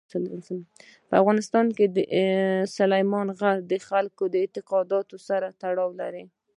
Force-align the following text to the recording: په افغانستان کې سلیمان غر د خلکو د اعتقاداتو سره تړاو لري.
په 1.09 1.13
افغانستان 1.21 1.65
کې 1.77 1.85
سلیمان 2.77 3.27
غر 3.39 3.57
د 3.71 3.73
خلکو 3.87 4.23
د 4.29 4.35
اعتقاداتو 4.43 5.15
سره 5.27 5.47
تړاو 5.61 5.89
لري. 6.01 6.23